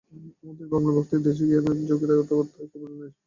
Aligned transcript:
আমাদের 0.41 0.67
বাঙলা 0.71 0.91
ভক্তির 0.97 1.21
দেশ 1.25 1.37
ও 1.37 1.49
জ্ঞানের 1.49 1.65
দেশ, 1.69 1.89
যোগের 1.89 2.09
বার্তা 2.11 2.35
একেবারে 2.59 2.93
নাই 2.93 2.99
বলিলেই 2.99 3.03
হয়। 3.03 3.13